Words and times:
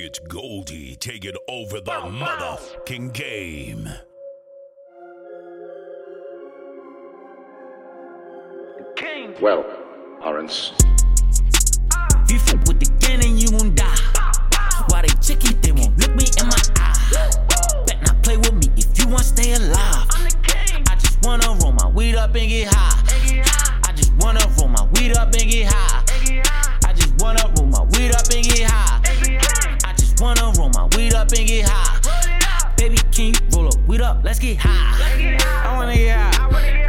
It's 0.00 0.20
Goldie 0.20 0.94
taking 0.94 1.34
over 1.48 1.80
the 1.80 1.90
motherfucking 1.90 3.12
game. 3.12 3.88
Well, 9.40 9.64
Lorenz, 10.24 10.72
If 10.80 12.30
you 12.30 12.38
fuck 12.38 12.64
with 12.68 12.78
the 12.78 12.92
gang 13.00 13.24
and 13.24 13.42
you 13.42 13.50
gon' 13.50 13.74
die. 13.74 14.17
Get 34.54 34.62
high. 34.62 35.68
I 35.68 35.76
wanna 35.76 35.94
get 35.94 36.34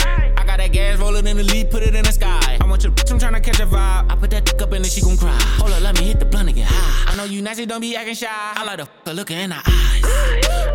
high. 0.01 0.33
I 0.37 0.45
got 0.45 0.57
that 0.57 0.71
gas 0.71 0.99
rolling 0.99 1.27
in 1.27 1.37
the 1.37 1.43
lead, 1.43 1.69
put 1.71 1.83
it 1.83 1.95
in 1.95 2.03
the 2.03 2.11
sky. 2.11 2.57
I 2.61 2.65
want 2.67 2.83
your 2.83 2.91
bitch, 2.91 3.11
I'm 3.11 3.19
tryna 3.19 3.43
catch 3.43 3.59
a 3.59 3.65
vibe. 3.65 4.11
I 4.11 4.15
put 4.15 4.29
that 4.31 4.45
dick 4.45 4.61
up 4.61 4.71
and 4.71 4.83
then 4.83 4.91
she 4.91 5.01
gon' 5.01 5.17
cry. 5.17 5.37
Hold 5.59 5.71
up, 5.71 5.81
let 5.81 5.99
me 5.99 6.05
hit 6.05 6.19
the 6.19 6.25
blunt 6.25 6.49
and 6.49 6.55
get 6.57 6.67
high. 6.69 7.11
I 7.11 7.15
know 7.17 7.23
you 7.25 7.41
nasty, 7.41 7.65
don't 7.65 7.81
be 7.81 7.95
acting 7.95 8.15
shy. 8.15 8.27
I 8.29 8.63
like 8.63 8.77
the 8.77 8.83
f- 8.83 9.15
looking 9.15 9.37
in 9.37 9.49
the 9.49 9.57
eyes. 9.57 10.03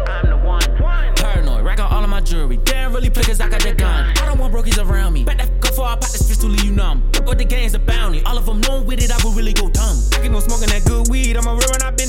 I'm 0.09 0.30
the 0.30 0.37
one. 0.47 1.15
Paranoid, 1.16 1.65
rack 1.65 1.80
on 1.80 1.91
all 1.92 2.02
of 2.05 2.11
my 2.11 2.20
jewelry. 2.20 2.59
Damn, 2.59 2.92
really 2.92 3.11
play 3.11 3.23
cause 3.23 3.41
I 3.41 3.48
got 3.48 3.62
the 3.62 3.73
gun. 3.75 4.11
I 4.19 4.27
don't 4.27 4.39
want 4.39 4.53
brokies 4.53 4.78
around 4.78 5.12
me. 5.14 5.25
Bet 5.25 5.39
that 5.39 5.48
f- 5.48 5.61
before 5.61 5.87
I 5.87 5.95
pop 5.95 6.11
this 6.11 6.27
pistol, 6.28 6.51
leave 6.51 6.64
you 6.64 6.73
numb. 6.73 7.11
What 7.25 7.39
the 7.39 7.45
game's 7.45 7.75
a 7.75 7.78
bounty. 7.78 8.23
All 8.25 8.37
of 8.37 8.45
them 8.47 8.61
knowing 8.61 8.87
with 8.87 9.03
it, 9.03 9.11
I 9.11 9.16
would 9.25 9.34
really 9.37 9.55
go 9.55 9.70
dumb. 9.70 9.97
I 10.12 10.20
keep 10.23 10.33
on 10.33 10.42
smoking 10.42 10.69
that 10.69 10.84
good 10.84 11.09
weed. 11.09 11.37
I'm 11.37 11.47
a 11.47 11.55
real 11.55 11.73
and 11.73 11.83
I've 11.83 11.97
been 11.97 12.03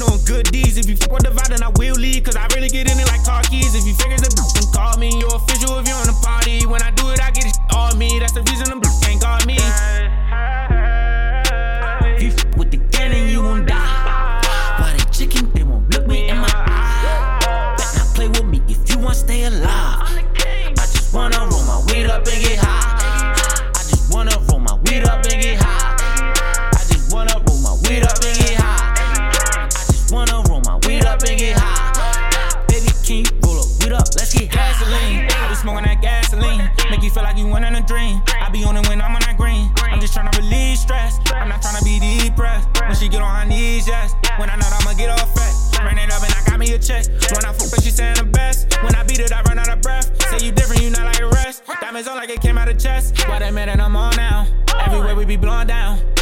up 31.15 31.23
and 31.29 31.39
get 31.39 31.55
high. 31.55 32.67
Baby, 32.67 32.91
can 33.07 33.23
you 33.23 33.27
roll 33.39 33.63
up 33.63 33.69
weed 33.79 33.95
up? 33.95 34.07
Let's 34.19 34.33
get 34.35 34.51
gasoline. 34.51 35.31
I 35.31 35.47
be 35.47 35.55
smoking 35.55 35.85
that 35.87 36.01
gasoline. 36.01 36.67
Make 36.91 37.03
you 37.03 37.09
feel 37.09 37.23
like 37.23 37.37
you 37.37 37.47
went 37.47 37.63
in 37.63 37.75
a 37.75 37.83
dream. 37.87 38.21
I 38.27 38.49
be 38.51 38.63
on 38.65 38.75
it 38.75 38.87
when 38.89 39.01
I'm 39.01 39.15
on 39.15 39.21
that 39.23 39.37
green. 39.37 39.71
I'm 39.79 40.01
just 40.01 40.13
tryna 40.13 40.35
release 40.35 40.81
stress. 40.81 41.19
I'm 41.31 41.47
not 41.47 41.61
tryna 41.61 41.83
be 41.87 41.99
depressed. 41.99 42.67
When 42.81 42.95
she 42.95 43.07
get 43.07 43.21
on 43.21 43.31
her 43.31 43.47
knees, 43.47 43.87
yes. 43.87 44.13
When 44.37 44.49
I 44.49 44.55
know 44.55 44.67
that 44.67 44.83
I'ma 44.83 44.93
get 44.97 45.09
off 45.09 45.31
fat. 45.31 45.55
Ran 45.85 45.97
it 45.97 46.11
up 46.11 46.23
and 46.23 46.33
I 46.33 46.41
got 46.49 46.59
me 46.59 46.73
a 46.73 46.79
check. 46.79 47.07
When 47.31 47.45
I 47.45 47.53
fuck 47.53 47.71
her, 47.71 47.81
she 47.81 47.91
saying 47.91 48.15
the 48.15 48.25
best. 48.25 48.75
When 48.83 48.93
I 48.95 49.03
beat 49.03 49.19
it, 49.19 49.31
I 49.31 49.41
run 49.43 49.59
out 49.59 49.69
of 49.69 49.81
breath. 49.81 50.11
Say 50.29 50.45
you 50.45 50.51
different, 50.51 50.81
you 50.81 50.89
not 50.89 51.05
like 51.05 51.17
the 51.17 51.27
rest. 51.27 51.63
Diamonds 51.79 52.07
on 52.07 52.17
like 52.17 52.29
it 52.29 52.41
came 52.41 52.57
out 52.57 52.67
of 52.67 52.77
chest. 52.77 53.15
Why 53.27 53.39
that 53.39 53.53
man 53.53 53.67
that 53.67 53.79
I'm 53.79 53.95
on 53.95 54.15
now? 54.17 54.47
Everywhere 54.83 55.15
we 55.15 55.23
be 55.23 55.37
blowing 55.37 55.67
down. 55.67 56.14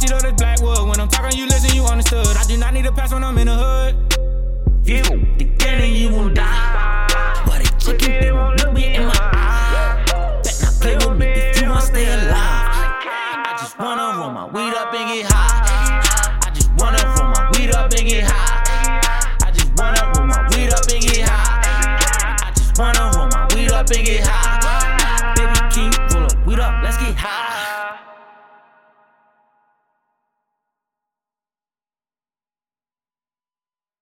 She 0.00 0.06
know 0.06 0.18
this 0.20 0.32
Blackwood. 0.32 0.88
When 0.88 1.00
I'm 1.00 1.08
talking, 1.08 1.36
you 1.36 1.46
listen, 1.46 1.74
you 1.74 1.84
understood. 1.84 2.36
I 2.36 2.44
do 2.44 2.56
not 2.56 2.72
need 2.72 2.86
a 2.86 2.92
pass 2.92 3.12
when 3.12 3.24
I'm 3.24 3.36
in 3.36 3.48
the 3.48 3.54
hood. 3.54 3.96
You, 4.84 5.02
the 5.02 5.44
gang 5.58 5.82
and 5.82 5.92
you 5.92 6.12
won't 6.12 6.36
die. 6.36 7.42
But 7.44 7.66
a 7.66 7.78
chicken, 7.84 8.20
they 8.20 8.30
won't 8.30 8.62
look 8.62 8.72
me 8.72 8.94
in 8.94 9.06
my 9.06 9.12
eye. 9.12 10.04
Bet 10.44 10.58
not 10.62 10.74
play 10.80 10.94
with 10.96 11.18
me 11.18 11.26
if 11.26 11.60
you 11.60 11.68
want 11.68 11.80
to 11.80 11.86
stay 11.86 12.06
alive. 12.06 12.30
I 12.30 13.56
just 13.58 13.76
wanna 13.78 14.18
roll 14.18 14.30
my 14.30 14.46
weed 14.46 14.74
up 14.74 14.94
and 14.94 15.08
get 15.10 15.26
high. 15.32 16.38
I 16.46 16.50
just 16.54 16.70
wanna 16.78 17.02
roll 17.18 17.30
my 17.34 17.50
weed 17.58 17.74
up 17.74 17.92
and 17.92 18.08
get 18.08 18.24
high. 18.24 19.36
I 19.42 19.50
just 19.50 19.72
wanna 19.76 20.12
roll 20.14 20.26
my 20.26 20.48
weed 20.50 20.72
up 20.72 20.86
and 20.86 21.02
get 21.02 21.28
high. 21.28 22.36
I 22.46 22.52
just 22.54 22.78
wanna 22.78 23.10
roll 23.16 23.26
my 23.26 23.48
weed 23.52 23.72
up 23.72 23.90
and 23.90 24.06
get 24.06 24.24
high. 24.24 24.37